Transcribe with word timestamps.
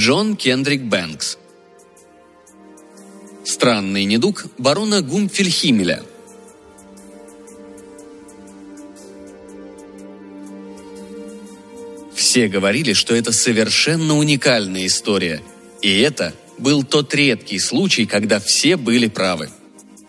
Джон 0.00 0.34
Кендрик 0.34 0.80
Бэнкс. 0.84 1.36
Странный 3.44 4.06
недуг 4.06 4.46
барона 4.56 5.02
Гумфельхимеля. 5.02 6.02
Все 12.14 12.48
говорили, 12.48 12.94
что 12.94 13.14
это 13.14 13.30
совершенно 13.32 14.16
уникальная 14.16 14.86
история, 14.86 15.42
и 15.82 16.00
это 16.00 16.32
был 16.56 16.82
тот 16.82 17.14
редкий 17.14 17.58
случай, 17.58 18.06
когда 18.06 18.40
все 18.40 18.78
были 18.78 19.06
правы. 19.06 19.50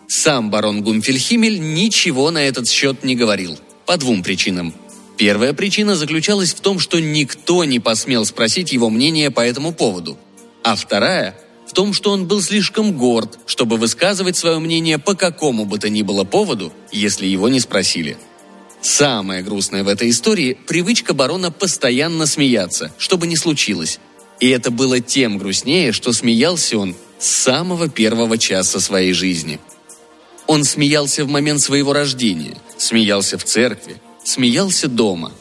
Сам 0.08 0.50
барон 0.50 0.84
Гумфельхимель 0.84 1.60
ничего 1.60 2.32
на 2.32 2.42
этот 2.42 2.70
счет 2.70 3.04
не 3.04 3.18
говорил, 3.18 3.60
по 3.86 3.98
двум 3.98 4.24
причинам. 4.24 4.74
Первая 5.22 5.54
причина 5.54 5.96
заключалась 5.96 6.52
в 6.52 6.62
том, 6.62 6.80
что 6.80 7.00
никто 7.00 7.64
не 7.64 7.80
посмел 7.80 8.26
спросить 8.26 8.74
его 8.74 8.90
мнение 8.90 9.30
по 9.30 9.42
этому 9.42 9.72
поводу. 9.72 10.18
А 10.64 10.76
вторая– 10.76 11.38
в 11.68 11.74
том, 11.74 11.94
что 11.94 12.10
он 12.10 12.26
был 12.26 12.42
слишком 12.42 12.98
горд, 12.98 13.38
чтобы 13.46 13.78
высказывать 13.78 14.36
свое 14.36 14.58
мнение 14.58 14.98
по 14.98 15.14
какому 15.14 15.66
бы 15.66 15.78
то 15.78 15.90
ни 15.90 16.02
было 16.02 16.24
поводу, 16.24 16.74
если 16.92 17.28
его 17.28 17.50
не 17.50 17.60
спросили. 17.60 18.18
Самое 18.82 19.44
грустное 19.44 19.84
в 19.84 19.90
этой 19.90 20.10
истории– 20.10 20.58
привычка 20.68 21.14
барона 21.14 21.52
постоянно 21.52 22.26
смеяться, 22.26 22.92
что 22.98 23.20
бы 23.20 23.28
ни 23.28 23.36
случилось. 23.36 24.00
И 24.40 24.50
это 24.50 24.72
было 24.72 25.02
тем 25.02 25.38
грустнее, 25.38 25.92
что 25.92 26.14
смеялся 26.14 26.80
он 26.80 26.96
с 27.20 27.28
самого 27.28 27.90
первого 27.90 28.40
часа 28.40 28.80
своей 28.80 29.14
жизни. 29.14 29.60
Он 30.48 30.64
смеялся 30.64 31.24
в 31.26 31.30
момент 31.30 31.62
своего 31.62 31.94
рождения, 31.94 32.58
смеялся 32.80 33.38
в 33.38 33.44
церкви, 33.44 34.02
смеялся 34.24 34.88
дома. 34.88 35.32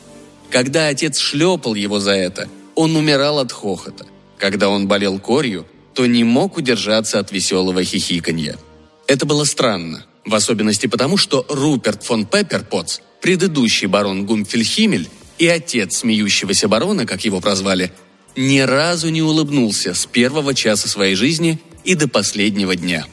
Когда 0.50 0.88
отец 0.88 1.18
шлепал 1.18 1.74
его 1.74 2.00
за 2.00 2.12
это, 2.12 2.48
он 2.74 2.96
умирал 2.96 3.38
от 3.38 3.52
хохота. 3.52 4.06
Когда 4.38 4.68
он 4.68 4.88
болел 4.88 5.18
корью, 5.18 5.66
то 5.94 6.06
не 6.06 6.24
мог 6.24 6.56
удержаться 6.56 7.18
от 7.18 7.30
веселого 7.30 7.84
хихиканья. 7.84 8.56
Это 9.06 9.26
было 9.26 9.44
странно, 9.44 10.06
в 10.24 10.34
особенности 10.34 10.86
потому, 10.86 11.16
что 11.16 11.44
Руперт 11.48 12.02
фон 12.04 12.26
Пепперпотс, 12.26 13.00
предыдущий 13.20 13.86
барон 13.86 14.24
Гумфельхимель 14.24 15.08
и 15.38 15.46
отец 15.46 15.98
смеющегося 15.98 16.68
барона, 16.68 17.06
как 17.06 17.24
его 17.24 17.40
прозвали, 17.40 17.92
ни 18.36 18.60
разу 18.60 19.08
не 19.10 19.22
улыбнулся 19.22 19.94
с 19.94 20.06
первого 20.06 20.54
часа 20.54 20.88
своей 20.88 21.14
жизни 21.14 21.60
и 21.84 21.94
до 21.94 22.08
последнего 22.08 22.76
дня. 22.76 23.06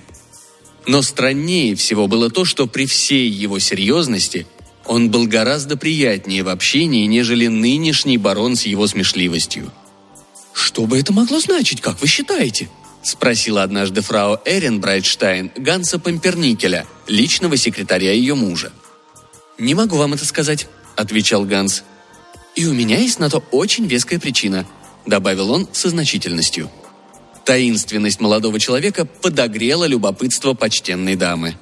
Но 0.85 1.01
страннее 1.01 1.75
всего 1.75 2.07
было 2.07 2.29
то, 2.29 2.45
что 2.45 2.67
при 2.67 2.85
всей 2.85 3.29
его 3.29 3.59
серьезности 3.59 4.47
он 4.87 5.11
был 5.11 5.27
гораздо 5.27 5.77
приятнее 5.77 6.43
в 6.43 6.49
общении, 6.49 7.05
нежели 7.05 7.47
нынешний 7.47 8.17
барон 8.17 8.55
с 8.55 8.65
его 8.65 8.87
смешливостью– 8.87 9.71
«Что 10.57 10.87
бы 10.87 10.99
это 10.99 11.13
могло 11.13 11.39
значить, 11.39 11.81
как 11.81 12.01
вы 12.01 12.07
считаете?»– 12.07 12.67
спросила 13.03 13.61
однажды 13.61 14.01
фрау 14.01 14.39
Эрен 14.43 14.81
Брайтштайн 14.81 15.51
Ганса 15.55 15.99
Памперникеля, 15.99 16.87
личного 17.05 17.57
секретаря 17.57 18.11
ее 18.11 18.33
мужа. 18.33 18.73
«Не 19.59 19.75
могу 19.75 19.97
вам 19.97 20.15
это 20.15 20.25
сказать»,– 20.25 20.67
отвечал 20.95 21.45
Ганс. 21.45 21.83
«И 22.55 22.65
у 22.65 22.73
меня 22.73 22.97
есть 22.97 23.19
на 23.19 23.29
то 23.29 23.43
очень 23.51 23.85
веская 23.85 24.19
причина»,– 24.19 24.65
добавил 25.05 25.51
он 25.51 25.67
со 25.73 25.89
значительностью. 25.89 26.71
Таинственность 27.45 28.19
молодого 28.19 28.59
человека 28.59 29.05
подогрела 29.05 29.85
любопытство 29.85 30.55
почтенной 30.55 31.15
дамы. 31.15 31.55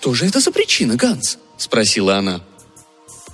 «Что 0.00 0.14
же 0.14 0.26
это 0.26 0.40
за 0.40 0.50
причина, 0.50 0.96
Ганс?»– 0.96 1.38
спросила 1.58 2.16
она. 2.16 2.40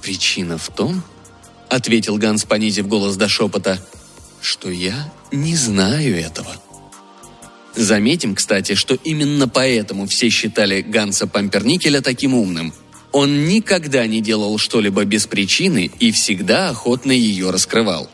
«Причина 0.03 0.59
в 0.59 0.69
том»,– 0.69 1.03
ответил 1.71 2.17
Ганс, 2.17 2.45
понизив 2.45 2.89
голос 2.89 3.17
до 3.17 3.29
шепота– 3.29 3.81
что 4.47 4.71
я 4.71 5.13
не 5.33 5.57
знаю 5.57 6.17
этого. 6.17 6.55
Заметим, 7.75 8.37
кстати, 8.37 8.75
что 8.75 8.95
именно 8.95 9.49
поэтому 9.49 10.07
все 10.07 10.29
считали 10.29 10.83
Ганса 10.83 11.27
Памперникеля 11.27 12.01
таким 12.01 12.33
умным. 12.33 12.73
Он 13.11 13.49
никогда 13.49 14.07
не 14.07 14.21
делал 14.21 14.57
что-либо 14.59 15.05
без 15.05 15.27
причины 15.27 15.91
и 15.99 16.13
всегда 16.13 16.71
охотно 16.71 17.11
ее 17.11 17.51
раскрывал. 17.51 18.09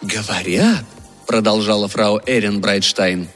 «Говорят»,— 0.00 0.84
продолжала 1.26 1.88
фрау 1.88 2.20
Эрен 2.24 2.60
Брайтштайн, 2.60 3.28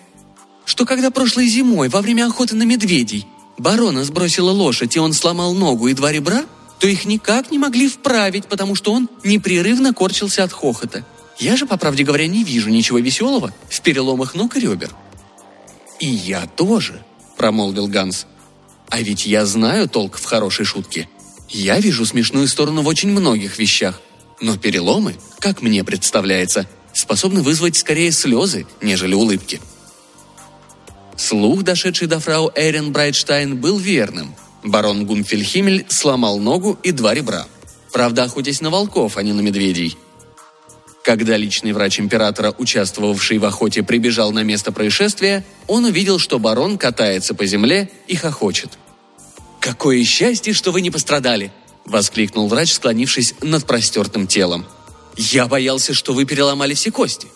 «что 0.65 0.87
когда 0.87 1.11
прошлой 1.11 1.49
зимой, 1.49 1.89
во 1.89 2.03
время 2.03 2.27
охоты 2.27 2.55
на 2.55 2.63
медведей, 2.63 3.27
барона 3.61 4.05
сбросила 4.05 4.51
лошадь, 4.51 4.97
и 4.97 4.99
он 4.99 5.13
сломал 5.13 5.55
ногу 5.55 5.89
и 5.89 5.95
два 5.95 6.13
ребра, 6.13 6.45
то 6.79 6.89
их 6.89 7.05
никак 7.05 7.51
не 7.51 7.59
могли 7.59 7.89
вправить, 7.89 8.47
потому 8.47 8.75
что 8.75 8.93
он 8.93 9.09
непрерывно 9.23 9.93
корчился 9.93 10.45
от 10.45 10.53
хохота. 10.53 11.05
Я 11.39 11.57
же, 11.57 11.67
по 11.67 11.77
правде 11.77 12.05
говоря, 12.05 12.27
не 12.27 12.45
вижу 12.45 12.71
ничего 12.71 12.99
веселого 12.99 13.53
в 13.69 13.81
переломах 13.81 14.35
ног 14.35 14.57
и 14.57 14.61
ребер». 14.61 14.91
«И 15.99 16.07
я 16.07 16.47
тоже»,— 16.47 17.03
промолвил 17.37 17.87
Ганс. 17.87 18.27
«А 18.89 19.01
ведь 19.01 19.27
я 19.27 19.45
знаю 19.45 19.89
толк 19.89 20.17
в 20.17 20.25
хорошей 20.25 20.65
шутке. 20.65 21.09
Я 21.49 21.79
вижу 21.79 22.07
смешную 22.07 22.49
сторону 22.49 22.83
в 22.83 22.87
очень 22.87 23.11
многих 23.11 23.59
вещах. 23.59 24.01
Но 24.41 24.57
переломы, 24.57 25.17
как 25.39 25.61
мне 25.61 25.85
представляется, 25.85 26.67
способны 26.95 27.43
вызвать 27.43 27.77
скорее 27.77 28.13
слезы, 28.13 28.67
нежели 28.81 29.15
улыбки». 29.15 29.61
Слух, 31.21 31.63
дошедший 31.63 32.09
до 32.09 32.19
фрау 32.19 32.51
Эрен 32.55 32.93
Брайтштайн, 32.93 33.57
был 33.57 33.79
верным. 33.79 34.35
Барон 34.65 35.07
Гумфельхимель 35.07 35.85
сломал 35.89 36.39
ногу 36.39 36.79
и 36.83 36.93
два 36.93 37.15
ребра. 37.15 37.47
Правда, 37.93 38.25
охотясь 38.25 38.61
на 38.61 38.71
волков, 38.71 39.17
а 39.17 39.23
не 39.23 39.33
на 39.33 39.41
медведей– 39.41 39.97
когда 41.03 41.37
личный 41.37 41.73
врач 41.73 41.99
императора, 41.99 42.55
участвовавший 42.57 43.39
в 43.39 43.45
охоте, 43.45 43.83
прибежал 43.83 44.33
на 44.33 44.43
место 44.43 44.71
происшествия, 44.71 45.45
он 45.67 45.85
увидел, 45.85 46.19
что 46.19 46.39
барон 46.39 46.77
катается 46.79 47.35
по 47.35 47.47
земле 47.47 47.91
и 48.07 48.17
хохочет. 48.17 48.79
«Какое 49.61 50.05
счастье, 50.05 50.53
что 50.53 50.73
вы 50.73 50.83
не 50.83 50.91
пострадали!»– 50.91 51.53
воскликнул 51.85 52.49
врач, 52.49 52.73
склонившись 52.73 53.35
над 53.41 53.67
простертым 53.67 54.27
телом. 54.27 54.67
«Я 55.17 55.47
боялся, 55.47 55.95
что 55.95 56.13
вы 56.13 56.27
переломали 56.27 56.75
все 56.75 56.91
кости». 56.91 57.29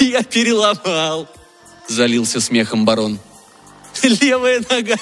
«Я 0.00 0.22
переломал!»– 0.22 1.28
залился 1.88 2.40
смехом 2.40 2.84
барон. 2.84 3.18
«Левая 4.02 4.62
нога! 4.68 4.96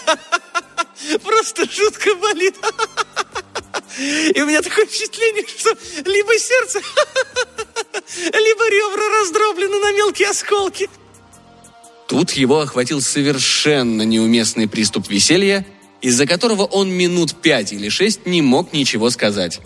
Просто 1.22 1.68
жутко 1.70 2.14
болит! 2.16 2.54
И 4.34 4.40
у 4.40 4.46
меня 4.46 4.62
такое 4.62 4.86
впечатление, 4.86 5.44
что 5.46 5.70
либо 6.04 6.38
сердце, 6.38 6.80
либо 8.16 8.68
ребра 8.68 9.20
раздроблены 9.20 9.78
на 9.78 9.92
мелкие 9.92 10.28
осколки. 10.30 10.88
Тут 12.08 12.32
его 12.32 12.60
охватил 12.60 13.00
совершенно 13.00 14.02
неуместный 14.02 14.68
приступ 14.68 15.08
веселья, 15.08 15.64
из-за 16.00 16.26
которого 16.26 16.64
он 16.64 16.90
минут 16.90 17.40
пять 17.40 17.72
или 17.72 17.88
шесть 17.88 18.26
не 18.26 18.42
мог 18.42 18.72
ничего 18.72 19.10
сказать. 19.10 19.60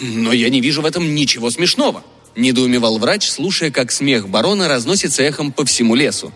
«Но 0.00 0.32
я 0.32 0.50
не 0.50 0.60
вижу 0.60 0.82
в 0.82 0.86
этом 0.86 1.14
ничего 1.14 1.50
смешного»,– 1.50 2.04
недоумевал 2.36 2.98
врач, 2.98 3.28
слушая, 3.28 3.70
как 3.70 3.90
смех 3.90 4.28
барона 4.28 4.68
разносится 4.68 5.22
эхом 5.22 5.52
по 5.52 5.64
всему 5.64 5.94
лесу. 5.94 6.32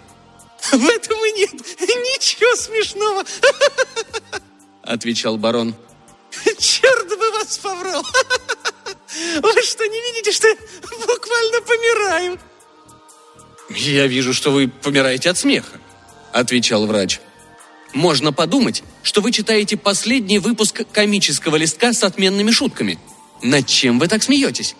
«В 0.73 0.89
этом 0.89 1.17
и 1.25 1.33
нет 1.33 1.53
ничего 1.53 2.55
смешного»,– 2.57 3.25
отвечал 4.83 5.37
барон. 5.37 5.75
Черт 6.59 7.09
бы 7.09 7.31
вас 7.33 7.59
поврал! 7.59 8.03
Вы 9.43 9.63
что, 9.63 9.87
не 9.87 10.01
видите, 10.01 10.33
что 10.33 10.47
буквально 11.07 11.61
помираю? 11.63 12.41
Я 13.71 14.07
вижу, 14.07 14.33
что 14.33 14.51
вы 14.51 14.69
помираете 14.69 15.31
от 15.31 15.39
смеха, 15.39 15.79
отвечал 16.33 16.87
врач. 16.87 17.21
Можно 17.93 18.33
подумать, 18.33 18.83
что 19.03 19.21
вы 19.21 19.33
читаете 19.33 19.77
последний 19.77 20.39
выпуск 20.39 20.83
комического 20.93 21.57
листка 21.57 21.93
с 21.93 22.05
отменными 22.05 22.51
шутками. 22.51 22.99
Над 23.43 23.67
чем 23.67 23.99
вы 23.99 24.07
так 24.07 24.23
смеетесь? 24.23 24.77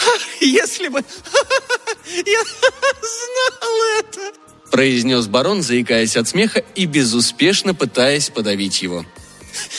Если 0.40 0.88
бы 0.88 0.98
я 2.06 2.42
знал 2.42 3.72
это, 3.98 4.32
произнес 4.70 5.26
барон, 5.26 5.62
заикаясь 5.62 6.16
от 6.16 6.28
смеха 6.28 6.64
и 6.74 6.86
безуспешно 6.86 7.74
пытаясь 7.74 8.30
подавить 8.30 8.82
его. 8.82 9.04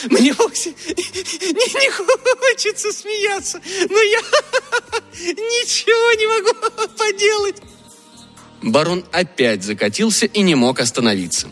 Мне 0.09 0.33
вовсе 0.33 0.71
не, 0.71 1.83
не 1.83 1.91
хочется 1.91 2.91
смеяться, 2.91 3.61
но 3.89 4.01
я 4.01 4.19
ничего 5.13 6.13
не 6.13 6.27
могу 6.27 6.87
поделать. 6.97 7.57
Барон 8.61 9.05
опять 9.11 9.63
закатился 9.63 10.25
и 10.25 10.41
не 10.41 10.55
мог 10.55 10.79
остановиться. 10.79 11.47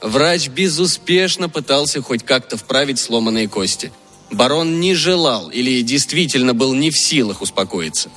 Врач 0.00 0.48
безуспешно 0.48 1.48
пытался 1.48 2.02
хоть 2.02 2.24
как-то 2.24 2.56
вправить 2.56 3.00
сломанные 3.00 3.48
кости. 3.48 3.92
Барон 4.34 4.80
не 4.80 4.94
желал 4.94 5.48
или 5.48 5.82
действительно 5.82 6.54
был 6.54 6.74
не 6.74 6.90
в 6.90 6.98
силах 6.98 7.40
успокоиться. 7.40 8.10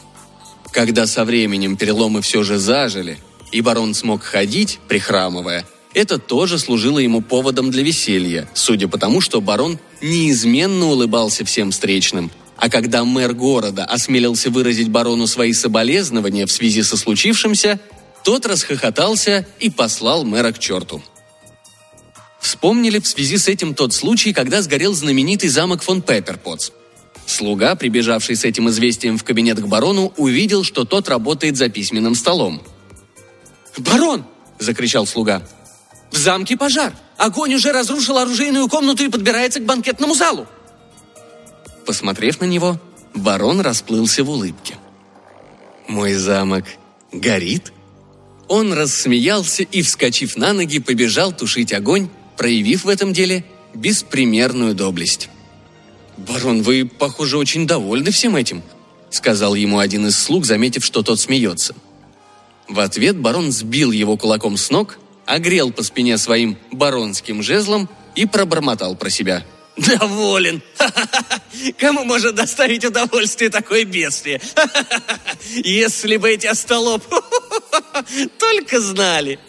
Когда 0.71 1.05
со 1.05 1.25
временем 1.25 1.77
переломы 1.77 2.21
все 2.21 2.43
же 2.43 2.57
зажили, 2.57 3.19
и 3.51 3.61
барон 3.61 3.93
смог 3.93 4.23
ходить, 4.23 4.79
прихрамывая, 4.87 5.65
это 5.93 6.17
тоже 6.17 6.59
служило 6.59 6.99
ему 6.99 7.21
поводом 7.21 7.71
для 7.71 7.83
веселья, 7.83 8.49
судя 8.53 8.87
по 8.87 8.97
тому, 8.97 9.21
что 9.21 9.41
барон 9.41 9.79
неизменно 10.01 10.87
улыбался 10.87 11.45
всем 11.45 11.71
встречным, 11.71 12.31
А 12.57 12.69
когда 12.69 13.03
мэр 13.03 13.33
города 13.33 13.85
осмелился 13.85 14.49
выразить 14.49 14.89
барону 14.89 15.27
свои 15.27 15.53
соболезнования 15.53 16.47
в 16.47 16.51
связи 16.51 16.81
со 16.81 16.97
случившимся, 16.97 17.79
тот 18.23 18.47
расхохотался 18.47 19.45
и 19.59 19.69
послал 19.69 20.23
мэра 20.23 20.51
к 20.51 20.57
черту. 20.57 21.03
Вспомнили 22.47 22.99
в 22.99 23.05
связи 23.05 23.37
с 23.37 23.49
этим 23.49 23.73
тот 23.73 23.91
случай, 23.91 24.31
когда 24.31 24.61
сгорел 24.61 24.93
знаменитый 24.93 25.49
замок 25.49 25.81
фон 25.83 26.01
Пепперпотс. 26.01 26.71
Слуга, 27.25 27.75
прибежавший 27.75 28.37
с 28.37 28.45
этим 28.45 28.69
известием 28.69 29.17
в 29.17 29.25
кабинет 29.25 29.59
к 29.59 29.65
барону, 29.65 30.13
увидел, 30.15 30.63
что 30.63 30.85
тот 30.85 31.09
работает 31.09 31.57
за 31.57 31.67
письменным 31.67 32.15
столом. 32.15 32.61
«Барон!»– 33.77 34.23
закричал 34.59 35.05
слуга. 35.05 35.45
«В 36.09 36.17
замке 36.17 36.55
пожар! 36.55 36.93
Огонь 37.17 37.53
уже 37.53 37.73
разрушил 37.73 38.17
оружейную 38.17 38.69
комнату 38.69 39.03
и 39.03 39.09
подбирается 39.09 39.59
к 39.59 39.65
банкетному 39.65 40.15
залу!» 40.15 40.47
Посмотрев 41.85 42.39
на 42.39 42.45
него, 42.45 42.79
барон 43.13 43.59
расплылся 43.59 44.23
в 44.23 44.29
улыбке. 44.29 44.75
«Мой 45.89 46.13
замок 46.13 46.63
горит?» 47.11 47.73
Он 48.47 48.71
рассмеялся 48.71 49.63
и, 49.63 49.81
вскочив 49.81 50.37
на 50.37 50.53
ноги, 50.53 50.79
побежал 50.79 51.33
тушить 51.33 51.73
огонь, 51.73 52.07
проявив 52.37 52.85
в 52.85 52.89
этом 52.89 53.13
деле 53.13 53.43
беспримерную 53.73 54.73
доблесть. 54.73 55.29
«Барон, 56.17 56.63
вы, 56.63 56.85
похоже, 56.85 57.37
очень 57.37 57.67
довольны 57.67 58.11
всем 58.11 58.35
этим»,— 58.35 58.63
сказал 59.09 59.55
ему 59.55 59.79
один 59.79 60.07
из 60.07 60.17
слуг, 60.17 60.45
заметив, 60.45 60.83
что 60.83 61.03
тот 61.03 61.19
смеется. 61.19 61.75
В 62.67 62.79
ответ 62.79 63.17
барон 63.17 63.51
сбил 63.51 63.91
его 63.91 64.17
кулаком 64.17 64.57
с 64.57 64.69
ног, 64.71 64.97
огрел 65.25 65.71
по 65.71 65.83
спине 65.83 66.17
своим 66.17 66.57
баронским 66.71 67.43
жезлом 67.43 67.87
и 68.15 68.25
пробормотал 68.25 68.95
про 68.95 69.09
себя. 69.09 69.45
«Доволен! 69.77 70.63
Кому 71.77 72.03
может 72.03 72.33
доставить 72.33 72.83
удовольствие 72.83 73.51
такое 73.51 73.85
бедствие? 73.85 74.41
Если 75.53 76.17
бы 76.17 76.31
эти 76.31 76.47
остолоп 76.47 77.03
только 78.39 78.81
знали!» 78.81 79.39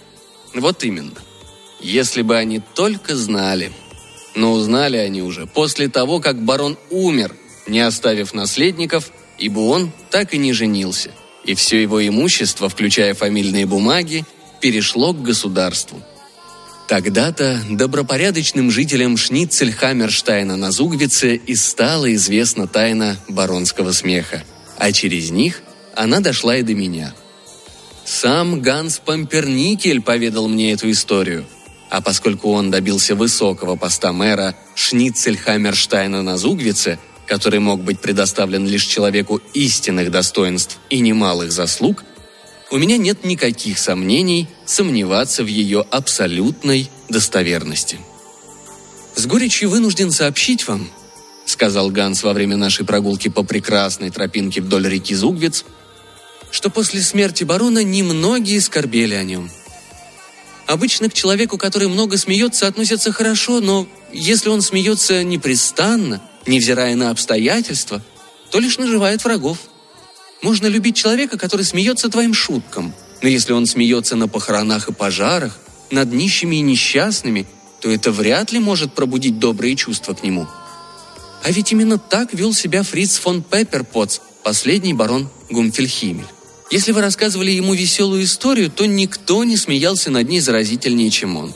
Вот 0.55 0.85
именно. 0.85 1.13
Если 1.81 2.23
бы 2.23 2.37
они 2.37 2.61
только 2.75 3.15
знали. 3.15 3.73
Но 4.35 4.53
узнали 4.53 4.97
они 4.97 5.23
уже 5.23 5.47
после 5.47 5.89
того, 5.89 6.21
как 6.21 6.43
барон 6.43 6.77
умер, 6.91 7.35
не 7.67 7.81
оставив 7.81 8.35
наследников, 8.35 9.11
ибо 9.39 9.61
он 9.61 9.93
так 10.11 10.35
и 10.35 10.39
не 10.39 10.53
женился. 10.53 11.11
И 11.45 11.55
все 11.55 11.81
его 11.81 12.07
имущество, 12.07 12.69
включая 12.69 13.15
фамильные 13.15 13.67
бумаги, 13.67 14.25
перешло 14.61 15.13
к 15.13 15.23
государству. 15.23 16.03
Тогда-то 16.89 17.63
добропорядочным 17.71 18.71
жителям 18.71 19.17
Шницельхаммерштайна 19.17 20.57
на 20.57 20.73
Зугвице 20.73 21.37
и 21.37 21.55
стала 21.55 22.13
известна 22.15 22.67
тайна 22.67 23.19
баронского 23.29 23.93
смеха, 23.93 24.43
а 24.79 24.91
через 24.93 25.31
них 25.31 25.63
она 25.95 26.21
дошла 26.21 26.57
и 26.57 26.63
до 26.63 26.75
меня. 26.75 27.15
Сам 28.05 28.63
Ганс 28.63 29.01
Памперникель 29.05 30.01
поведал 30.01 30.49
мне 30.49 30.73
эту 30.73 30.91
историю– 30.91 31.45
а 31.91 32.01
поскольку 32.01 32.53
он 32.53 32.71
добился 32.71 33.15
высокого 33.15 33.77
поста 33.77 34.13
мэра 34.13 34.55
Шницельхаммерштайна 34.75 36.23
на 36.23 36.37
Зугвице, 36.37 36.99
который 37.27 37.61
мог 37.61 37.83
быть 37.83 38.01
предоставлен 38.01 38.67
лишь 38.67 38.85
человеку 38.85 39.41
истинных 39.55 40.11
достоинств 40.11 40.79
и 40.91 41.01
немалых 41.01 41.51
заслуг, 41.51 42.05
у 42.71 42.77
меня 42.77 42.99
нет 42.99 43.25
никаких 43.25 43.79
сомнений 43.79 44.49
сомневаться 44.67 45.43
в 45.43 45.47
ее 45.47 45.85
абсолютной 45.91 46.91
достоверности. 47.09 47.99
«С 49.15 49.27
горечью 49.27 49.71
вынужден 49.71 50.11
сообщить 50.11 50.69
вам»,— 50.69 50.89
сказал 51.47 51.91
Ганс 51.91 52.23
во 52.23 52.35
время 52.35 52.57
нашей 52.57 52.85
прогулки 52.85 53.29
по 53.29 53.43
прекрасной 53.43 54.11
тропинке 54.11 54.61
вдоль 54.61 54.87
реки 54.87 55.15
Зугвиц, 55.15 55.65
что 56.51 56.69
после 56.69 57.01
смерти 57.01 57.45
барона 57.45 57.83
немногие 57.83 58.61
скорбели 58.61 59.15
о 59.15 59.25
нем— 59.25 59.51
Обычно 60.69 61.09
к 61.09 61.15
человеку, 61.15 61.57
который 61.57 61.89
много 61.89 62.19
смеется, 62.19 62.67
относятся 62.67 63.11
хорошо, 63.11 63.61
но 63.61 63.89
если 64.13 64.51
он 64.51 64.61
смеется 64.61 65.25
непрестанно, 65.25 66.21
невзирая 66.47 66.95
на 66.95 67.09
обстоятельства, 67.09 68.03
то 68.51 68.59
лишь 68.61 68.77
наживает 68.77 69.25
врагов. 69.25 69.57
Можно 70.43 70.67
любить 70.67 70.95
человека, 70.95 71.39
который 71.39 71.65
смеется 71.65 72.11
твоим 72.11 72.35
шуткам, 72.35 72.93
но 73.23 73.29
если 73.29 73.55
он 73.55 73.65
смеется 73.65 74.15
на 74.15 74.29
похоронах 74.29 74.91
и 74.91 74.93
пожарах, 74.93 75.59
над 75.91 76.13
нищими 76.13 76.57
и 76.57 76.61
несчастными, 76.61 77.47
то 77.81 77.91
это 77.91 78.13
вряд 78.13 78.53
ли 78.53 78.59
может 78.59 78.93
пробудить 78.93 79.39
добрые 79.39 79.75
чувства 79.75 80.13
к 80.13 80.23
нему. 80.23 80.47
А 81.45 81.51
ведь 81.51 81.73
именно 81.73 81.97
так 81.97 82.35
вел 82.35 82.53
себя 82.53 82.83
Фриц 82.83 83.17
фон 83.17 83.43
Пепперпотс, 83.43 84.21
последний 84.43 84.93
барон 84.93 85.31
Гумфельхимель. 85.49 86.27
Если 86.71 86.93
вы 86.93 87.01
рассказывали 87.01 87.51
ему 87.51 87.73
веселую 87.73 88.25
историю, 88.25 88.71
то 88.71 88.85
никто 88.85 89.43
не 89.43 89.57
смеялся 89.57 90.11
над 90.11 90.29
ней 90.29 90.41
заразительнее, 90.41 91.11
чем 91.11 91.37
он. 91.37 91.55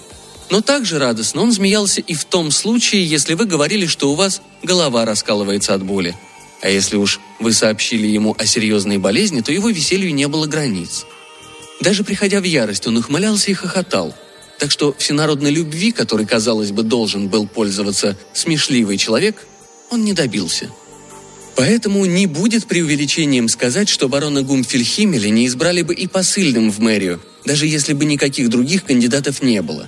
Но 0.48 0.62
также 0.62 0.98
радостно 0.98 1.42
он 1.42 1.52
смеялся 1.52 2.00
и 2.00 2.14
в 2.14 2.24
том 2.24 2.50
случае, 2.50 3.04
если 3.04 3.34
вы 3.34 3.44
говорили, 3.44 3.86
что 3.86 4.10
у 4.10 4.14
вас 4.14 4.40
голова 4.62 5.04
раскалывается 5.04 5.74
от 5.74 5.82
боли. 5.82 6.14
А 6.62 6.70
если 6.70 6.96
уж 6.96 7.20
вы 7.40 7.52
сообщили 7.52 8.06
ему 8.06 8.34
о 8.38 8.46
серьезной 8.46 8.98
болезни, 8.98 9.40
то 9.40 9.52
его 9.52 9.68
веселью 9.68 10.14
не 10.14 10.28
было 10.28 10.46
границ. 10.46 11.04
Даже 11.80 12.04
приходя 12.04 12.40
в 12.40 12.44
ярость, 12.44 12.86
он 12.86 12.96
ухмылялся 12.96 13.50
и 13.50 13.54
хохотал. 13.54 14.14
Так 14.58 14.70
что 14.70 14.94
всенародной 14.96 15.50
любви, 15.50 15.92
которой, 15.92 16.24
казалось 16.24 16.70
бы, 16.70 16.84
должен 16.84 17.28
был 17.28 17.46
пользоваться 17.46 18.16
смешливый 18.32 18.96
человек, 18.96 19.44
он 19.90 20.04
не 20.04 20.14
добился– 20.14 20.70
Поэтому 21.54 22.04
не 22.06 22.26
будет 22.26 22.66
преувеличением 22.66 23.48
сказать, 23.48 23.88
что 23.88 24.08
барона 24.08 24.42
Гумфельхимеля 24.42 25.28
не 25.28 25.46
избрали 25.46 25.82
бы 25.82 25.94
и 25.94 26.06
посыльным 26.06 26.70
в 26.70 26.78
мэрию, 26.80 27.20
даже 27.44 27.66
если 27.66 27.92
бы 27.92 28.04
никаких 28.04 28.48
других 28.48 28.84
кандидатов 28.84 29.42
не 29.42 29.60
было. 29.60 29.86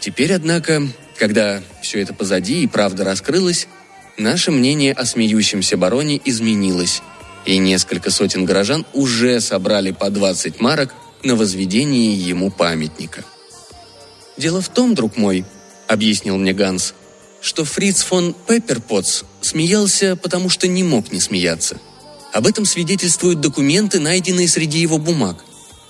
Теперь, 0.00 0.32
однако, 0.32 0.82
когда 1.18 1.62
все 1.82 2.00
это 2.00 2.14
позади 2.14 2.62
и 2.62 2.66
правда 2.66 3.04
раскрылась, 3.04 3.68
наше 4.16 4.50
мнение 4.50 4.92
о 4.92 5.04
смеющемся 5.04 5.76
бароне 5.76 6.20
изменилось, 6.24 7.02
и 7.44 7.58
несколько 7.58 8.10
сотен 8.10 8.44
горожан 8.44 8.86
уже 8.92 9.40
собрали 9.40 9.90
по 9.90 10.10
20 10.10 10.60
марок 10.60 10.94
на 11.22 11.36
возведение 11.36 12.14
ему 12.14 12.50
памятника. 12.50 13.24
«Дело 14.36 14.60
в 14.60 14.68
том, 14.68 14.94
друг 14.94 15.16
мой»,— 15.16 15.44
объяснил 15.88 16.36
мне 16.38 16.52
Ганс, 16.52 16.94
что 17.42 17.64
Фриц 17.64 18.02
фон 18.02 18.34
Пепперпотс 18.46 19.24
смеялся, 19.40 20.16
потому 20.16 20.48
что 20.48 20.68
не 20.68 20.84
мог 20.84 21.12
не 21.12 21.20
смеяться. 21.20 21.78
Об 22.32 22.46
этом 22.46 22.64
свидетельствуют 22.64 23.40
документы, 23.40 24.00
найденные 24.00 24.48
среди 24.48 24.78
его 24.78 24.98
бумаг. 24.98 25.44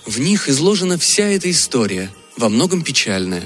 В 0.05 0.19
них 0.19 0.49
изложена 0.49 0.97
вся 0.97 1.25
эта 1.25 1.49
история, 1.49 2.11
во 2.35 2.49
многом 2.49 2.81
печальная. 2.81 3.43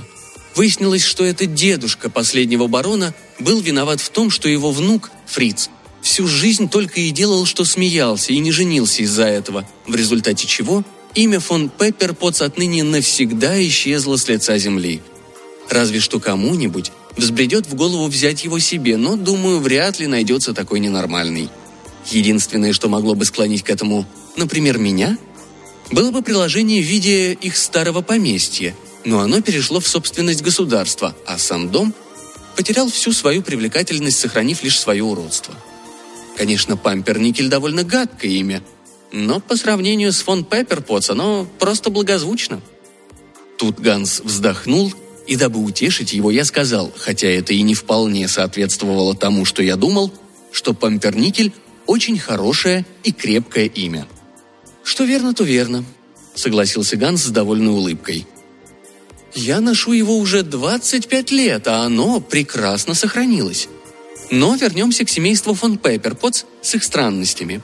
Выяснилось, 0.55 1.03
что 1.03 1.23
этот 1.23 1.53
дедушка 1.53 2.09
последнего 2.09 2.65
барона 2.67 3.13
был 3.39 3.59
виноват 3.59 4.01
в 4.01 4.09
том, 4.09 4.31
что 4.31 4.49
его 4.49 4.71
внук, 4.71 5.11
Фриц, 5.27 5.69
всю 6.01 6.27
жизнь 6.27 6.69
только 6.69 7.01
и 7.01 7.11
делал, 7.11 7.45
что 7.45 7.65
смеялся 7.65 8.33
и 8.33 8.39
не 8.39 8.51
женился 8.51 9.03
из-за 9.03 9.25
этого, 9.25 9.67
в 9.85 9.93
результате 9.93 10.47
чего 10.47 10.83
имя 11.13 11.39
фон 11.39 11.69
Пепперпотс 11.69 12.41
отныне 12.41 12.83
навсегда 12.83 13.61
исчезло 13.67 14.15
с 14.15 14.27
лица 14.27 14.57
земли. 14.57 15.01
Разве 15.69 15.99
что 15.99 16.19
кому-нибудь 16.19 16.91
Взбредет 17.17 17.65
в 17.65 17.73
голову 17.73 18.07
взять 18.07 18.43
его 18.43 18.59
себе, 18.59 18.95
но, 18.95 19.15
думаю, 19.15 19.59
вряд 19.59 19.99
ли 19.99 20.07
найдется 20.07 20.53
такой 20.53 20.79
ненормальный. 20.79 21.49
Единственное, 22.05 22.73
что 22.73 22.89
могло 22.89 23.15
бы 23.15 23.25
склонить 23.25 23.63
к 23.63 23.69
этому, 23.69 24.05
например, 24.35 24.77
меня, 24.77 25.17
было 25.91 26.11
бы 26.11 26.21
приложение 26.21 26.81
в 26.81 26.85
виде 26.85 27.33
их 27.33 27.57
старого 27.57 28.01
поместья, 28.01 28.75
но 29.03 29.19
оно 29.19 29.41
перешло 29.41 29.79
в 29.79 29.87
собственность 29.87 30.43
государства, 30.43 31.15
а 31.25 31.37
сам 31.37 31.69
дом 31.69 31.93
потерял 32.55 32.89
всю 32.89 33.11
свою 33.13 33.41
привлекательность, 33.41 34.19
сохранив 34.19 34.63
лишь 34.63 34.79
свое 34.79 35.03
уродство. 35.03 35.55
Конечно, 36.37 36.77
Памперникель 36.77 37.49
довольно 37.49 37.83
гадкое 37.83 38.31
имя, 38.31 38.63
но 39.11 39.39
по 39.39 39.55
сравнению 39.55 40.11
с 40.11 40.21
фон 40.21 40.43
Пепперпотс 40.43 41.09
оно 41.09 41.47
просто 41.59 41.89
благозвучно. 41.89 42.61
Тут 43.57 43.79
Ганс 43.79 44.19
вздохнул 44.19 44.93
и 45.27 45.35
дабы 45.35 45.59
утешить 45.59 46.13
его, 46.13 46.31
я 46.31 46.45
сказал, 46.45 46.91
хотя 46.97 47.27
это 47.27 47.53
и 47.53 47.61
не 47.61 47.75
вполне 47.75 48.27
соответствовало 48.27 49.15
тому, 49.15 49.45
что 49.45 49.61
я 49.61 49.75
думал, 49.75 50.11
что 50.51 50.73
Памперникель– 50.73 51.51
очень 51.85 52.17
хорошее 52.17 52.85
и 53.03 53.11
крепкое 53.11 53.65
имя. 53.65 54.07
«Что 54.83 55.03
верно, 55.03 55.33
то 55.33 55.43
верно»,– 55.43 55.85
согласился 56.35 56.97
Ганс 56.97 57.23
с 57.23 57.29
довольной 57.29 57.71
улыбкой. 57.71 58.25
«Я 59.33 59.61
ношу 59.61 59.93
его 59.93 60.17
уже 60.17 60.43
25 60.43 61.31
лет, 61.31 61.67
а 61.67 61.83
оно 61.83 62.19
прекрасно 62.19 62.93
сохранилось. 62.93 63.69
Но 64.31 64.55
вернемся 64.55 65.05
к 65.05 65.09
семейству 65.09 65.53
фон 65.53 65.77
Пепперпотс 65.77 66.43
с 66.61 66.75
их 66.75 66.83
странностями. 66.83 67.61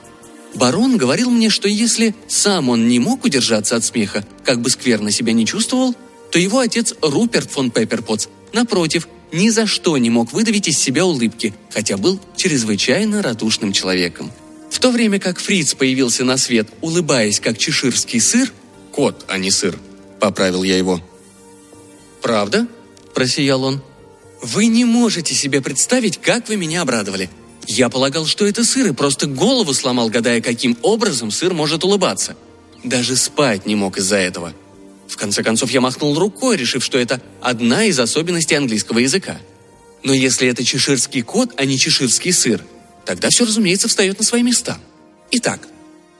Барон 0.54 0.96
говорил 0.96 1.30
мне, 1.30 1.50
что 1.50 1.68
если 1.68 2.14
сам 2.28 2.68
он 2.68 2.88
не 2.88 2.98
мог 3.00 3.24
удержаться 3.24 3.76
от 3.76 3.84
смеха, 3.84 4.24
как 4.44 4.60
бы 4.60 4.70
скверно 4.70 5.10
себя 5.10 5.32
не 5.32 5.46
чувствовал, 5.46 5.94
то 6.34 6.40
его 6.40 6.58
отец 6.58 6.94
Руперт 7.00 7.48
фон 7.48 7.70
Пепперпотс, 7.70 8.26
напротив, 8.52 9.06
ни 9.30 9.50
за 9.50 9.68
что 9.68 9.96
не 9.98 10.10
мог 10.10 10.32
выдавить 10.32 10.66
из 10.66 10.76
себя 10.76 11.06
улыбки, 11.06 11.54
хотя 11.70 11.96
был 11.96 12.18
чрезвычайно 12.34 13.22
радушным 13.22 13.72
человеком. 13.72 14.32
В 14.68 14.80
то 14.80 14.90
время 14.90 15.20
как 15.20 15.38
Фриц 15.38 15.74
появился 15.74 16.24
на 16.24 16.36
свет, 16.36 16.66
улыбаясь 16.80 17.38
как 17.38 17.56
чеширский 17.56 18.18
сыр, 18.18 18.52
кот, 18.90 19.24
а 19.28 19.38
не 19.38 19.52
сыр, 19.52 19.78
поправил 20.18 20.64
я 20.64 20.76
его. 20.76 21.00
«Правда?»– 22.20 22.66
просиял 23.14 23.62
он. 23.62 23.80
«Вы 24.42 24.66
не 24.66 24.84
можете 24.84 25.36
себе 25.36 25.60
представить, 25.60 26.20
как 26.20 26.48
вы 26.48 26.56
меня 26.56 26.82
обрадовали. 26.82 27.30
Я 27.68 27.88
полагал, 27.88 28.26
что 28.26 28.44
это 28.44 28.64
сыр, 28.64 28.88
и 28.88 28.92
просто 28.92 29.28
голову 29.28 29.72
сломал, 29.72 30.08
гадая, 30.08 30.40
каким 30.40 30.76
образом 30.82 31.30
сыр 31.30 31.54
может 31.54 31.84
улыбаться. 31.84 32.36
Даже 32.82 33.14
спать 33.14 33.66
не 33.66 33.76
мог 33.76 33.98
из-за 33.98 34.16
этого. 34.16 34.52
В 35.14 35.16
конце 35.16 35.44
концов, 35.44 35.70
я 35.70 35.80
махнул 35.80 36.18
рукой, 36.18 36.56
решив, 36.56 36.84
что 36.84 36.98
это 36.98 37.22
одна 37.40 37.84
из 37.84 38.00
особенностей 38.00 38.56
английского 38.56 38.98
языка. 38.98 39.38
Но 40.02 40.12
если 40.12 40.48
это 40.48 40.64
чеширский 40.64 41.22
кот, 41.22 41.50
а 41.56 41.64
не 41.64 41.78
чеширский 41.78 42.32
сыр, 42.32 42.64
тогда 43.06 43.28
все, 43.30 43.44
разумеется, 43.44 43.86
встает 43.86 44.18
на 44.18 44.24
свои 44.24 44.42
места. 44.42 44.76
Итак, 45.30 45.68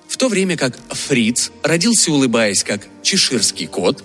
в 0.07 0.17
то 0.17 0.29
время 0.29 0.57
как 0.57 0.79
Фриц 0.91 1.51
родился, 1.65 2.13
улыбаясь, 2.13 2.63
как 2.63 2.87
чеширский 3.03 3.67
кот, 3.67 4.05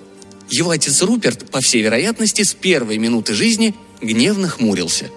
его 0.50 0.72
отец 0.72 1.04
Руперт, 1.04 1.52
по 1.52 1.62
всей 1.62 1.84
вероятности, 1.84 2.42
с 2.42 2.56
первой 2.56 2.98
минуты 2.98 3.36
жизни 3.36 3.76
гневно 4.02 4.50
хмурился. 4.50 5.12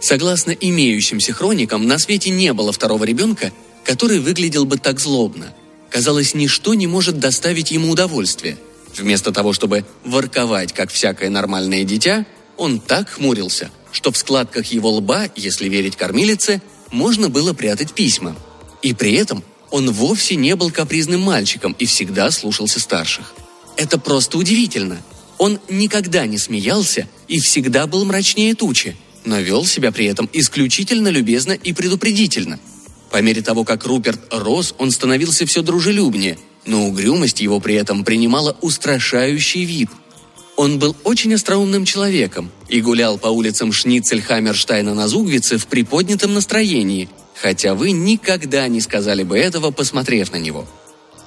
Согласно 0.00 0.52
имеющимся 0.52 1.34
хроникам, 1.34 1.86
на 1.86 1.98
свете 1.98 2.30
не 2.30 2.54
было 2.54 2.72
второго 2.72 3.04
ребенка, 3.04 3.52
который 3.84 4.20
выглядел 4.20 4.64
бы 4.64 4.78
так 4.78 4.98
злобно. 4.98 5.54
Казалось, 5.90 6.32
ничто 6.32 6.72
не 6.72 6.86
может 6.86 7.18
доставить 7.18 7.70
ему 7.72 7.90
удовольствия. 7.90 8.56
Вместо 8.98 9.32
того, 9.32 9.52
чтобы 9.52 9.84
ворковать, 10.04 10.72
как 10.72 10.90
всякое 10.90 11.30
нормальное 11.30 11.84
дитя, 11.84 12.26
он 12.56 12.80
так 12.80 13.10
хмурился, 13.10 13.70
что 13.92 14.10
в 14.10 14.16
складках 14.16 14.66
его 14.66 14.90
лба, 14.90 15.28
если 15.36 15.68
верить 15.68 15.96
кормилице, 15.96 16.60
можно 16.90 17.28
было 17.28 17.52
прятать 17.52 17.92
письма. 17.92 18.36
И 18.82 18.94
при 18.94 19.12
этом 19.14 19.44
он 19.70 19.90
вовсе 19.90 20.34
не 20.34 20.56
был 20.56 20.70
капризным 20.70 21.20
мальчиком 21.20 21.76
и 21.78 21.86
всегда 21.86 22.30
слушался 22.30 22.80
старших. 22.80 23.34
Это 23.76 23.98
просто 23.98 24.38
удивительно. 24.38 25.00
Он 25.38 25.60
никогда 25.68 26.26
не 26.26 26.38
смеялся 26.38 27.08
и 27.28 27.38
всегда 27.38 27.86
был 27.86 28.04
мрачнее 28.04 28.54
тучи, 28.54 28.96
но 29.24 29.38
вел 29.38 29.64
себя 29.64 29.92
при 29.92 30.06
этом 30.06 30.28
исключительно 30.32 31.08
любезно 31.08 31.52
и 31.52 31.72
предупредительно. 31.72 32.58
По 33.10 33.22
мере 33.22 33.42
того, 33.42 33.64
как 33.64 33.86
Руперт 33.86 34.20
рос, 34.32 34.74
он 34.78 34.90
становился 34.90 35.46
все 35.46 35.62
дружелюбнее, 35.62 36.38
но 36.68 36.86
угрюмость 36.86 37.40
его 37.40 37.60
при 37.60 37.74
этом 37.74 38.04
принимала 38.04 38.54
устрашающий 38.60 39.64
вид. 39.64 39.88
Он 40.54 40.78
был 40.78 40.94
очень 41.02 41.32
остроумным 41.34 41.84
человеком 41.84 42.50
и 42.68 42.80
гулял 42.80 43.16
по 43.16 43.28
улицам 43.28 43.72
Шницельхаммерштайна 43.72 44.94
на 44.94 45.08
Зугвице 45.08 45.56
в 45.56 45.66
приподнятом 45.66 46.34
настроении, 46.34 47.08
хотя 47.34 47.74
вы 47.74 47.92
никогда 47.92 48.68
не 48.68 48.80
сказали 48.80 49.22
бы 49.22 49.38
этого, 49.38 49.70
посмотрев 49.70 50.30
на 50.32 50.36
него. 50.36 50.66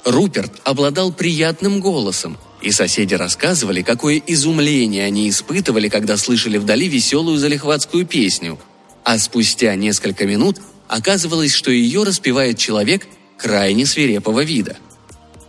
Руперт 0.05 0.51
обладал 0.63 1.11
приятным 1.11 1.79
голосом, 1.79 2.37
и 2.61 2.71
соседи 2.71 3.15
рассказывали, 3.15 3.81
какое 3.81 4.21
изумление 4.27 5.05
они 5.05 5.27
испытывали, 5.27 5.89
когда 5.89 6.17
слышали 6.17 6.57
вдали 6.57 6.87
веселую 6.87 7.37
залихватскую 7.37 8.05
песню. 8.05 8.59
А 9.03 9.17
спустя 9.17 9.73
несколько 9.73 10.27
минут 10.27 10.57
оказывалось, 10.87 11.53
что 11.53 11.71
ее 11.71 12.03
распевает 12.03 12.59
человек 12.59 13.07
крайне 13.37 13.87
свирепого 13.87 14.43
вида. 14.43 14.77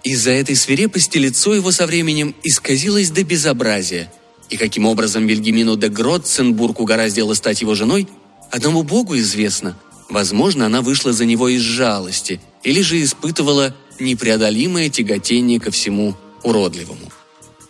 Из-за 0.05 0.33
этой 0.33 0.57
свирепости 0.57 1.19
лицо 1.19 1.55
его 1.55 1.71
со 1.71 1.87
временем 1.87 2.35
исказилось 2.43 3.11
до 3.11 3.23
безобразия. 3.23 4.13
И 4.51 4.57
каким 4.57 4.85
образом 4.87 5.27
Вильгемину 5.27 5.77
де 5.77 5.89
Гротценбург 5.89 6.81
угораздило 6.81 7.35
стать 7.35 7.61
его 7.61 7.75
женой, 7.75 8.09
одному 8.51 8.83
богу 8.83 9.17
известно. 9.17 9.79
Возможно, 10.09 10.67
она 10.67 10.83
вышла 10.83 11.13
за 11.13 11.25
него 11.25 11.49
из 11.49 11.63
жалости 11.63 12.41
или 12.63 12.83
же 12.83 13.03
испытывала 13.03 13.75
непреодолимое 13.99 14.91
тяготение 14.91 15.61
ко 15.61 15.71
всему 15.71 16.17
уродливому. 16.43 17.11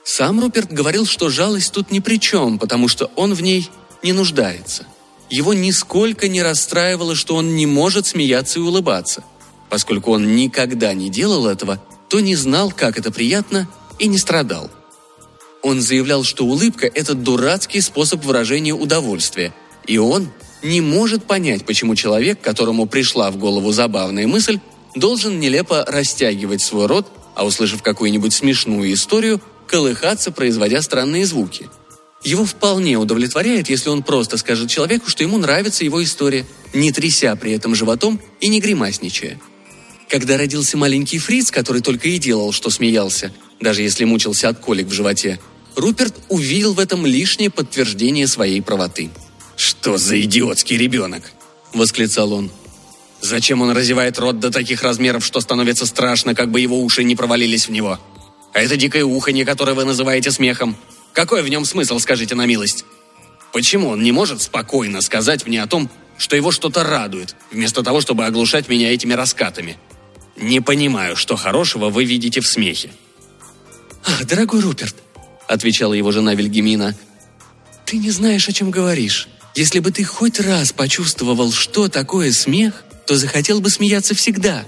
Сам 0.03 0.41
Руперт 0.41 0.73
говорил, 0.73 1.07
что 1.07 1.29
жалость 1.29 1.73
тут 1.73 1.91
ни 1.91 2.01
при 2.01 2.19
чем, 2.19 2.59
потому 2.59 2.89
что 2.89 3.11
он 3.15 3.35
в 3.35 3.43
ней 3.43 3.69
не 4.03 4.13
нуждается. 4.13 4.87
Его 5.31 5.55
нисколько 5.55 6.29
не 6.29 6.43
расстраивало, 6.43 7.15
что 7.15 7.37
он 7.37 7.55
не 7.55 7.67
может 7.67 8.07
смеяться 8.07 8.59
и 8.59 8.63
улыбаться. 8.63 9.23
Поскольку 9.71 10.11
он 10.13 10.35
никогда 10.35 10.93
не 10.93 11.09
делал 11.09 11.47
этого, 11.47 11.81
то 12.13 12.21
не 12.21 12.37
знал, 12.37 12.71
как 12.71 12.99
это 12.99 13.11
приятно, 13.11 13.67
и 13.99 14.07
не 14.07 14.19
страдал. 14.19 14.71
Он 15.63 15.81
заявлял, 15.81 16.25
что 16.25 16.45
улыбка– 16.45 16.87
это 16.95 17.15
дурацкий 17.15 17.81
способ 17.81 18.23
выражения 18.23 18.75
удовольствия, 18.75 19.55
и 19.87 19.97
он 19.97 20.29
не 20.63 20.83
может 20.83 21.25
понять, 21.25 21.65
почему 21.65 21.95
человек, 21.95 22.39
которому 22.43 22.85
пришла 22.85 23.31
в 23.31 23.39
голову 23.39 23.73
забавная 23.73 24.27
мысль, 24.27 24.61
должен 24.95 25.41
нелепо 25.41 25.87
растягивать 25.89 26.61
свой 26.61 26.85
рот 26.85 27.09
а 27.35 27.47
услышав 27.47 27.83
какую-нибудь 27.83 28.35
смешную 28.35 28.93
историю, 28.93 29.41
колыхаться, 29.67 30.33
производя 30.33 30.83
странные 30.83 31.25
звуки. 31.25 31.71
Его 32.23 32.45
вполне 32.45 32.99
удовлетворяет, 32.99 33.71
если 33.71 33.89
он 33.89 34.03
просто 34.03 34.37
скажет 34.37 34.69
человеку, 34.69 35.09
что 35.09 35.23
ему 35.23 35.39
нравится 35.39 35.83
его 35.83 36.05
история, 36.05 36.45
не 36.75 36.93
тряся 36.93 37.35
при 37.37 37.53
этом 37.53 37.75
животом 37.75 38.21
и 38.43 38.49
не 38.49 38.61
гримасничая. 38.61 39.41
Когда 40.13 40.37
родился 40.37 40.77
маленький 40.77 41.17
Фриц, 41.17 41.51
который 41.51 41.81
только 41.81 42.07
и 42.07 42.19
делал, 42.19 42.53
что 42.53 42.69
смеялся, 42.69 43.33
даже 43.61 43.81
если 43.81 44.05
мучился 44.05 44.51
от 44.51 44.59
колик 44.59 44.89
в 44.89 44.93
животе, 44.93 45.41
Руперт 45.75 46.15
увидел 46.29 46.75
в 46.75 46.81
этом 46.81 47.07
лишнее 47.07 47.49
подтверждение 47.49 48.27
своей 48.27 48.61
правоты. 48.61 49.09
«Что 49.57 49.97
за 49.97 50.21
идиотский 50.21 50.77
ребенок?»– 50.77 51.33
восклицал 51.73 52.35
он. 52.35 52.51
Зачем 53.23 53.63
он 53.63 53.71
разевает 53.71 54.19
рот 54.19 54.39
до 54.39 54.51
таких 54.51 54.83
размеров, 54.83 55.25
что 55.25 55.41
становится 55.41 55.87
страшно, 55.87 56.35
как 56.35 56.51
бы 56.51 56.61
его 56.61 56.79
уши 56.83 57.05
не 57.05 57.17
провалились 57.17 57.69
в 57.69 57.71
него? 57.71 57.99
А 58.53 58.61
это 58.61 58.77
дикое 58.77 59.05
уханье, 59.05 59.47
которое 59.47 59.73
вы 59.73 59.85
называете 59.85 60.31
смехом. 60.31 60.77
Какой 61.15 61.43
в 61.43 61.49
нем 61.49 61.65
смысл, 61.65 61.99
скажите 61.99 62.35
на 62.35 62.45
милость? 62.45 62.85
Почему 63.51 63.89
он 63.89 64.03
не 64.03 64.13
может 64.13 64.43
спокойно 64.43 65.01
сказать 65.01 65.47
мне 65.47 65.63
о 65.63 65.67
том, 65.67 65.89
что 66.19 66.37
его 66.37 66.51
что-то 66.51 66.85
радует, 66.85 67.35
вместо 67.51 67.83
того, 67.83 68.03
чтобы 68.03 68.27
оглушать 68.27 68.69
меня 68.69 68.93
этими 68.93 69.15
раскатами? 69.15 69.79
Не 70.37 70.61
понимаю, 70.61 71.17
что 71.17 71.37
хорошего 71.37 71.91
вы 71.91 72.05
видите 72.05 72.41
в 72.41 72.47
смехе. 72.47 72.91
«Ах, 74.05 74.25
дорогой 74.25 74.61
Руперт»,— 74.61 74.95
отвечала 75.47 75.95
его 75.95 76.11
жена 76.11 76.35
Вильгемина,— 76.35 76.97
«ты 77.87 77.99
не 77.99 78.11
знаешь, 78.11 78.49
о 78.49 78.53
чем 78.53 78.71
говоришь. 78.71 79.29
Если 79.55 79.79
бы 79.79 79.93
ты 79.93 80.03
хоть 80.05 80.41
раз 80.41 80.73
почувствовал, 80.73 81.53
что 81.53 81.89
такое 81.89 82.33
смех, 82.33 82.85
то 83.07 83.15
захотел 83.15 83.61
бы 83.61 83.71
смеяться 83.71 84.15
всегда». 84.15 84.65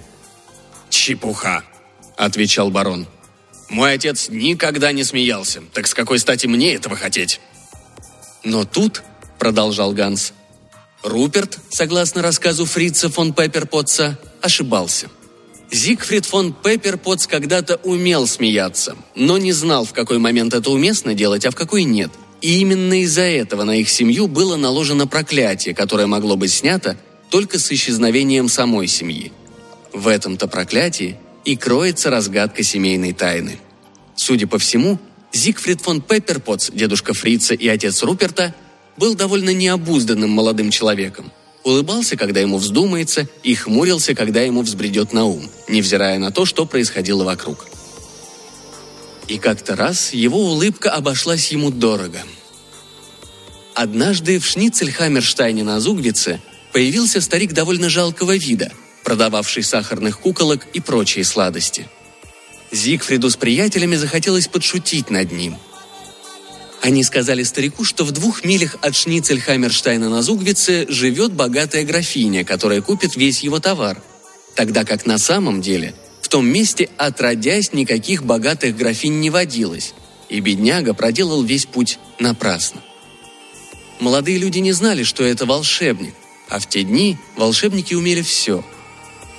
«Чепуха»,— 0.90 1.64
отвечал 2.16 2.70
барон. 2.70 3.06
«Мой 3.68 3.94
отец 3.94 4.28
никогда 4.28 4.92
не 4.92 5.02
смеялся, 5.02 5.62
так 5.72 5.86
с 5.86 5.94
какой 5.94 6.18
стати 6.18 6.46
мне 6.46 6.74
этого 6.74 6.96
хотеть?» 6.96 7.40
«Но 8.44 8.64
тут»,— 8.64 9.02
продолжал 9.38 9.92
Ганс,— 9.92 10.32
Руперт, 11.04 11.58
согласно 11.68 12.22
рассказу 12.22 12.64
Фрица 12.64 13.10
фон 13.10 13.34
Пепперпотца, 13.34 14.18
ошибался. 14.40 15.10
Зигфрид 15.74 16.24
фон 16.24 16.52
Пепперпотц 16.52 17.26
когда-то 17.26 17.80
умел 17.82 18.28
смеяться, 18.28 18.96
но 19.16 19.38
не 19.38 19.50
знал, 19.50 19.84
в 19.84 19.92
какой 19.92 20.18
момент 20.18 20.54
это 20.54 20.70
уместно 20.70 21.14
делать, 21.14 21.44
а 21.44 21.50
в 21.50 21.56
какой 21.56 21.82
нет. 21.82 22.12
И 22.40 22.60
именно 22.60 23.02
из-за 23.02 23.22
этого 23.22 23.64
на 23.64 23.72
их 23.72 23.90
семью 23.90 24.28
было 24.28 24.54
наложено 24.54 25.08
проклятие, 25.08 25.74
которое 25.74 26.06
могло 26.06 26.36
быть 26.36 26.52
снято, 26.52 26.96
только 27.28 27.58
с 27.58 27.72
исчезновением 27.72 28.48
самой 28.48 28.86
семьи. 28.86 29.32
В 29.92 30.06
этом-то 30.06 30.46
проклятии 30.46 31.16
и 31.44 31.56
кроется 31.56 32.08
разгадка 32.08 32.62
семейной 32.62 33.12
тайны. 33.12 33.58
Судя 34.14 34.46
по 34.46 34.60
всему, 34.60 35.00
Зигфрид 35.32 35.80
фон 35.80 36.00
Пепперпотц, 36.00 36.70
дедушка 36.70 37.14
Фрица 37.14 37.54
и 37.54 37.66
отец 37.66 38.00
Руперта, 38.04 38.54
был 38.96 39.16
довольно 39.16 39.52
необузданным 39.52 40.30
молодым 40.30 40.70
человеком. 40.70 41.32
Улыбался, 41.64 42.16
когда 42.16 42.40
ему 42.40 42.58
вздумается, 42.58 43.26
и 43.42 43.54
хмурился, 43.54 44.14
когда 44.14 44.42
ему 44.42 44.62
взбредет 44.62 45.12
на 45.12 45.24
ум, 45.24 45.50
невзирая 45.66 46.18
на 46.18 46.30
то, 46.30 46.44
что 46.44 46.66
происходило 46.66 47.24
вокруг. 47.24 47.66
И 49.26 49.38
как-то 49.38 49.74
раз 49.74 50.12
его 50.12 50.38
улыбка 50.38 50.90
обошлась 50.90 51.50
ему 51.50 51.70
дорого. 51.70 52.20
Однажды 53.74 54.38
в 54.38 54.46
Шницельхаммерштайне 54.46 55.64
на 55.64 55.80
Зугвице– 55.80 56.40
появился 56.74 57.20
старик 57.20 57.52
довольно 57.52 57.88
жалкого 57.88 58.36
вида, 58.36 58.72
продававший 59.04 59.62
сахарных 59.62 60.18
куколок 60.18 60.66
и 60.72 60.80
прочие 60.80 61.24
сладости. 61.24 61.88
Зигфриду 62.72 63.30
с 63.30 63.36
приятелями 63.36 63.94
захотелось 63.94 64.48
подшутить 64.48 65.08
над 65.08 65.30
ним. 65.30 65.56
Они 66.84 67.02
сказали 67.02 67.42
старику, 67.44 67.82
что 67.82 68.04
в 68.04 68.12
двух 68.12 68.44
милях 68.44 68.76
от 68.82 68.94
Шницельхаммерштайна 68.94 70.10
на 70.10 70.20
Зугвице 70.20 70.84
живет 70.90 71.32
богатая 71.32 71.82
графиня, 71.82 72.44
которая 72.44 72.82
купит 72.82 73.16
весь 73.16 73.40
его 73.40 73.58
товар, 73.58 74.02
тогда 74.54 74.84
как 74.84 75.06
на 75.06 75.16
самом 75.16 75.62
деле 75.62 75.94
в 76.20 76.28
том 76.28 76.46
месте 76.46 76.90
отродясь 76.98 77.72
никаких 77.72 78.24
богатых 78.24 78.76
графинь 78.76 79.18
не 79.18 79.30
водилось, 79.30 79.94
и 80.28 80.40
бедняга 80.40 80.92
проделал 80.92 81.42
весь 81.42 81.64
путь 81.64 81.98
напрасно. 82.18 82.82
Молодые 83.98 84.36
люди 84.36 84.58
не 84.58 84.72
знали, 84.72 85.04
что 85.04 85.24
это 85.24 85.46
волшебник, 85.46 86.12
а 86.50 86.58
в 86.58 86.68
те 86.68 86.82
дни 86.82 87.16
волшебники 87.38 87.94
умели 87.94 88.20
все. 88.20 88.62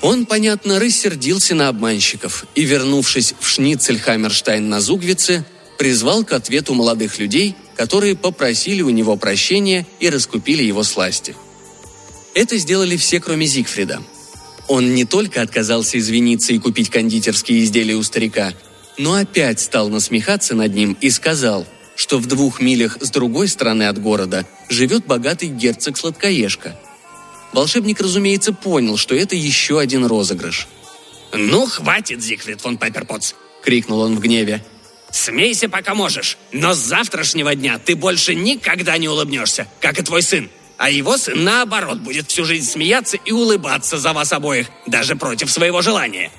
Он, 0.02 0.26
понятно, 0.26 0.80
рассердился 0.80 1.54
на 1.54 1.68
обманщиков 1.68 2.48
и, 2.56 2.64
вернувшись 2.64 3.36
в 3.40 3.48
Шницельхаммерштайн 3.48 4.68
на 4.68 4.82
Зугвице, 4.82 5.46
призвал 5.78 6.24
к 6.24 6.34
ответу 6.34 6.74
молодых 6.74 7.20
людей, 7.20 7.56
которые 7.76 8.16
попросили 8.16 8.82
у 8.82 8.90
него 8.90 9.16
прощения 9.18 9.86
и 10.00 10.10
раскупили 10.10 10.64
его 10.64 10.84
сласти. 10.84 11.36
Это 12.34 12.58
сделали 12.58 12.98
все, 12.98 13.20
кроме 13.20 13.46
Зигфрида. 13.46 14.02
Он 14.68 14.96
не 14.96 15.06
только 15.06 15.42
отказался 15.42 16.00
извиниться 16.00 16.54
и 16.54 16.60
купить 16.60 16.90
кондитерские 16.90 17.64
изделия 17.64 17.96
у 17.96 18.04
старика, 18.04 18.54
но 18.98 19.14
опять 19.14 19.60
стал 19.60 19.90
насмехаться 19.90 20.56
над 20.56 20.74
ним 20.74 20.98
и 21.02 21.10
сказал, 21.10 21.66
что 21.96 22.18
в 22.18 22.26
двух 22.26 22.60
милях 22.62 22.98
с 23.00 23.10
другой 23.10 23.48
стороны 23.48 23.84
от 23.84 24.02
города 24.02 24.46
живет 24.70 25.06
богатый 25.06 25.50
герцог-сладкоежка. 25.50 26.78
Волшебник, 27.54 28.02
разумеется, 28.02 28.52
понял, 28.54 28.98
что 28.98 29.16
это 29.16 29.36
еще 29.36 29.80
один 29.80 30.06
розыгрыш. 30.06 30.68
«Ну, 31.32 31.66
хватит, 31.66 32.22
Зигфрид 32.22 32.62
фон 32.62 32.78
Пепперпотс!»— 32.78 33.34
крикнул 33.64 34.02
он 34.02 34.16
в 34.16 34.20
гневе. 34.20 34.64
«Смейся, 35.16 35.70
пока 35.70 35.96
можешь, 35.96 36.38
но 36.52 36.74
с 36.74 36.78
завтрашнего 36.78 37.56
дня 37.56 37.80
ты 37.80 37.96
больше 37.96 38.36
никогда 38.36 38.98
не 38.98 39.08
улыбнешься, 39.08 39.66
как 39.80 39.98
и 39.98 40.04
твой 40.04 40.22
сын. 40.22 40.50
А 40.78 40.90
его 40.90 41.16
сын, 41.16 41.42
наоборот, 41.42 42.00
будет 42.00 42.30
всю 42.30 42.44
жизнь 42.44 42.70
смеяться 42.70 43.16
и 43.16 43.32
улыбаться 43.32 43.98
за 43.98 44.12
вас 44.12 44.34
обоих, 44.34 44.68
даже 44.86 45.16
против 45.16 45.50
своего 45.50 45.82
желания. 45.82 46.32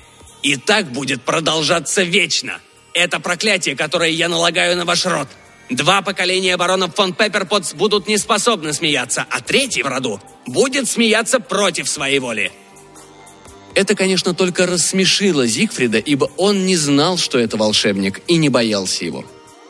И 0.43 0.57
так 0.57 0.91
будет 0.91 1.23
продолжаться 1.23 2.03
вечно. 2.03 2.59
Это 2.93 3.19
проклятие, 3.19 3.75
которое 3.75 4.11
я 4.11 4.29
налагаю 4.29 4.77
на 4.77 4.85
ваш 4.85 5.07
род. 5.07 5.27
Два 5.71 6.03
поколения 6.03 6.55
баронов 6.55 6.93
фон 6.93 7.13
Пепперпотс 7.13 7.73
будут 7.73 8.07
не 8.07 8.19
способны 8.19 8.73
смеяться, 8.73 9.25
а 9.31 9.41
третий 9.41 9.81
в 9.81 9.87
роду 9.87 10.21
будет 10.45 10.87
смеяться 10.87 11.39
против 11.39 11.89
своей 11.89 12.19
воли. 12.19 12.51
Это, 13.77 13.93
конечно, 13.93 14.33
только 14.33 14.65
рассмешило 14.65 15.45
Зигфрида, 15.45 15.99
ибо 15.99 16.31
он 16.35 16.65
не 16.65 16.75
знал, 16.75 17.15
что 17.19 17.37
это 17.37 17.57
волшебник, 17.57 18.21
и 18.27 18.37
не 18.37 18.49
боялся 18.49 19.05
его. 19.05 19.23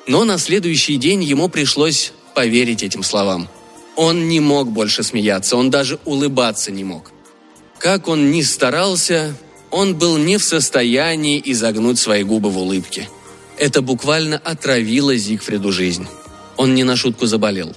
Но 0.08 0.24
на 0.24 0.38
следующий 0.38 0.96
день 0.96 1.26
ему 1.26 1.50
пришлось 1.50 2.14
поверить 2.34 2.84
этим 2.84 3.04
словам. 3.04 3.50
Он 3.98 4.30
не 4.30 4.40
мог 4.40 4.72
больше 4.72 5.04
смеяться, 5.04 5.58
он 5.58 5.70
даже 5.70 6.00
улыбаться 6.06 6.72
не 6.72 6.86
мог. 6.86 7.12
Как 7.80 8.08
он 8.08 8.32
ни 8.32 8.44
старался, 8.44 9.36
он 9.72 9.98
был 9.98 10.16
не 10.16 10.38
в 10.38 10.44
состоянии 10.46 11.42
изогнуть 11.44 12.00
свои 12.00 12.24
губы 12.24 12.50
в 12.50 12.58
улыбке. 12.60 13.10
Это 13.58 13.82
буквально 13.82 14.38
отравило 14.38 15.18
Зигфриду 15.18 15.74
жизнь. 15.74 16.08
Он 16.56 16.74
не 16.76 16.86
на 16.86 16.96
шутку 16.96 17.26
заболел. 17.26 17.76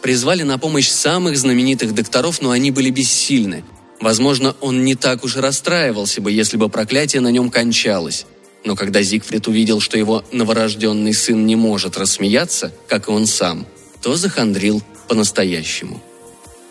Призвали 0.00 0.42
на 0.42 0.56
помощь 0.56 0.88
самых 0.88 1.36
знаменитых 1.36 1.92
докторов, 1.92 2.40
но 2.40 2.52
они 2.52 2.70
были 2.70 2.88
бессильны. 2.88 3.62
Возможно, 4.00 4.54
он 4.60 4.84
не 4.84 4.94
так 4.94 5.24
уж 5.24 5.36
и 5.36 5.40
расстраивался 5.40 6.20
бы, 6.20 6.30
если 6.30 6.56
бы 6.56 6.68
проклятие 6.68 7.20
на 7.20 7.28
нем 7.28 7.50
кончалось. 7.50 8.26
Но 8.64 8.76
когда 8.76 9.02
Зигфрид 9.02 9.46
увидел, 9.48 9.80
что 9.80 9.96
его 9.96 10.24
новорожденный 10.32 11.14
сын 11.14 11.46
не 11.46 11.56
может 11.56 11.96
рассмеяться, 11.96 12.72
как 12.88 13.08
и 13.08 13.10
он 13.10 13.26
сам, 13.26 13.66
то 14.02 14.16
захандрил 14.16 14.82
по-настоящему. 15.08 16.02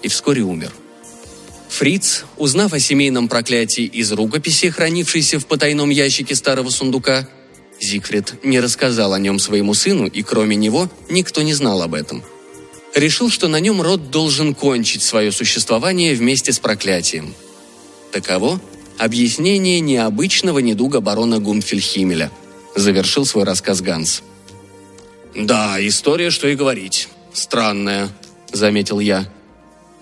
И 0.01 0.07
вскоре 0.07 0.43
умер. 0.43 0.71
Фриц, 1.69 2.25
узнав 2.37 2.73
о 2.73 2.79
семейном 2.79 3.27
проклятии 3.27 3.85
из 3.85 4.11
рукописи, 4.11 4.69
хранившейся 4.69 5.39
в 5.39 5.45
потайном 5.45 5.89
ящике 5.89 6.35
старого 6.35 6.69
сундука, 6.69 7.27
Зигфрид 7.81 8.43
не 8.43 8.59
рассказал 8.59 9.13
о 9.13 9.19
нем 9.19 9.39
своему 9.39 9.73
сыну, 9.73 10.05
и 10.05 10.21
кроме 10.21 10.55
него 10.55 10.89
никто 11.09 11.41
не 11.41 11.53
знал 11.53 11.81
об 11.81 11.93
этом. 11.93 12.23
Решил, 12.95 13.29
что 13.29 13.47
на 13.47 13.59
нем 13.59 13.81
род 13.81 14.09
должен 14.09 14.55
кончить 14.55 15.03
свое 15.03 15.31
существование 15.31 16.15
вместе 16.15 16.51
с 16.51 16.59
проклятием. 16.59 17.35
Таково 18.11 18.59
объяснение 18.97 19.79
необычного 19.81 20.59
недуга 20.59 21.01
барона 21.01 21.39
Гумфельхимеля, 21.39 22.31
завершил 22.73 23.25
свой 23.25 23.43
рассказ 23.43 23.81
Ганс. 23.81 24.23
«Да, 25.35 25.75
история, 25.85 26.29
что 26.31 26.47
и 26.47 26.55
говорить. 26.55 27.09
Странная»,— 27.33 28.09
заметил 28.51 28.99
я 28.99 29.29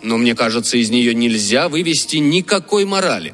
но 0.04 0.18
мне 0.18 0.36
кажется, 0.36 0.78
из 0.78 0.90
нее 0.90 1.16
нельзя 1.16 1.70
вывести 1.70 2.18
никакой 2.18 2.86
морали». 2.86 3.34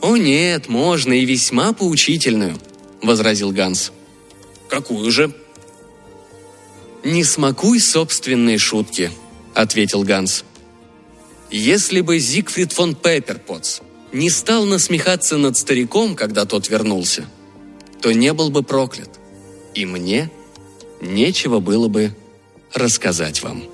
«О 0.00 0.16
нет, 0.16 0.68
можно 0.68 1.12
и 1.12 1.24
весьма 1.24 1.72
поучительную»,— 1.72 2.58
возразил 3.02 3.52
Ганс. 3.52 3.92
«Какую 4.68 5.10
же?» 5.12 5.32
«Не 7.04 7.24
смакуй 7.24 7.80
собственные 7.80 8.58
шутки»,— 8.58 9.10
ответил 9.54 10.04
Ганс. 10.04 10.44
«Если 11.50 12.00
бы 12.00 12.18
Зигфрид 12.18 12.72
фон 12.72 12.94
Пепперпотс 12.94 13.80
не 14.12 14.30
стал 14.30 14.66
насмехаться 14.66 15.36
над 15.36 15.56
стариком, 15.56 16.14
когда 16.14 16.44
тот 16.44 16.68
вернулся, 16.68 17.26
то 18.00 18.12
не 18.12 18.32
был 18.32 18.50
бы 18.50 18.62
проклят, 18.62 19.10
и 19.74 19.84
мне 19.84 20.30
нечего 21.00 21.58
было 21.58 21.88
бы 21.88 22.14
рассказать 22.72 23.42
вам». 23.42 23.71